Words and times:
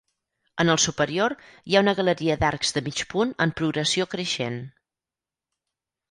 En 0.61 0.71
el 0.75 0.79
superior, 0.83 1.33
hi 1.71 1.75
ha 1.75 1.83
una 1.85 1.93
galeria 1.99 2.37
d'arcs 2.43 2.73
de 2.77 2.83
mig 2.87 3.01
punt 3.11 3.35
en 3.47 3.53
progressió 3.59 4.07
creixent. 4.15 4.57